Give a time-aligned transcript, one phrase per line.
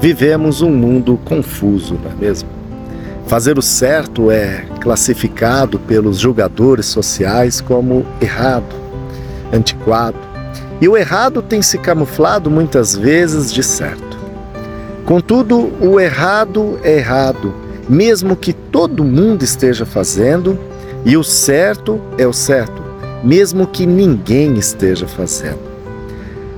[0.00, 2.48] Vivemos um mundo confuso, não é mesmo?
[3.26, 8.76] Fazer o certo é classificado pelos julgadores sociais como errado,
[9.52, 10.18] antiquado,
[10.80, 14.18] e o errado tem se camuflado muitas vezes de certo.
[15.06, 17.54] Contudo, o errado é errado,
[17.88, 20.58] mesmo que todo mundo esteja fazendo,
[21.04, 22.82] e o certo é o certo,
[23.24, 25.60] mesmo que ninguém esteja fazendo.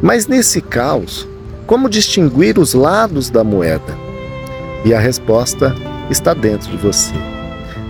[0.00, 1.28] Mas nesse caos,
[1.66, 3.96] como distinguir os lados da moeda?
[4.84, 5.74] E a resposta
[6.08, 7.12] está dentro de você,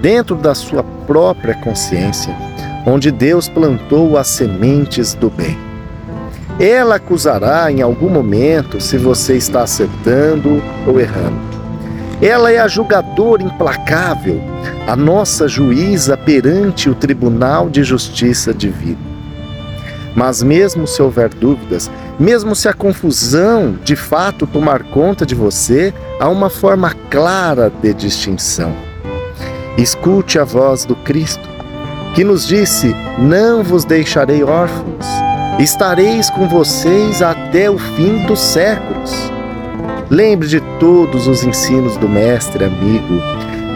[0.00, 2.34] dentro da sua própria consciência,
[2.84, 5.56] onde Deus plantou as sementes do bem.
[6.58, 11.38] Ela acusará em algum momento se você está acertando ou errando.
[12.20, 14.42] Ela é a julgadora implacável,
[14.86, 19.09] a nossa juíza perante o Tribunal de Justiça Divino.
[20.14, 25.94] Mas, mesmo se houver dúvidas, mesmo se a confusão de fato tomar conta de você,
[26.18, 28.74] há uma forma clara de distinção.
[29.78, 31.48] Escute a voz do Cristo,
[32.14, 35.06] que nos disse: Não vos deixarei órfãos,
[35.58, 39.30] estareis com vocês até o fim dos séculos.
[40.10, 43.22] Lembre de todos os ensinos do Mestre amigo,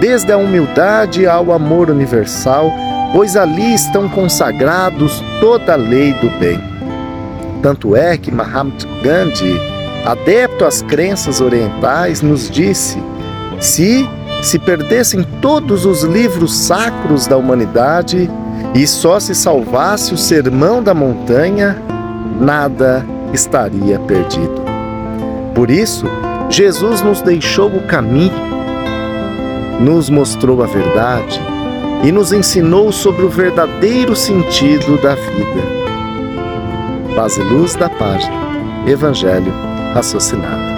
[0.01, 2.73] desde a humildade ao amor universal,
[3.15, 6.61] pois ali estão consagrados toda a lei do bem.
[7.63, 9.57] Tanto é que Mahatma Gandhi,
[10.05, 13.01] adepto às crenças orientais, nos disse:
[13.61, 14.07] se
[14.43, 18.29] se perdessem todos os livros sacros da humanidade
[18.75, 21.81] e só se salvasse o Sermão da Montanha,
[22.39, 24.63] nada estaria perdido.
[25.55, 26.05] Por isso,
[26.51, 28.35] Jesus nos deixou o caminho,
[29.81, 31.54] nos mostrou a verdade
[32.03, 35.63] e nos ensinou sobre o verdadeiro sentido da vida.
[37.15, 38.45] Paz e luz da página
[38.87, 39.53] Evangelho
[39.95, 40.74] Raciocinado.